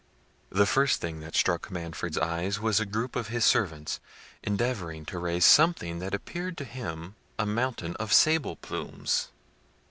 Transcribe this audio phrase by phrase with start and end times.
[0.49, 3.99] The first thing that struck Manfred's eyes was a group of his servants
[4.41, 9.27] endeavouring to raise something that appeared to him a mountain of sable plumes.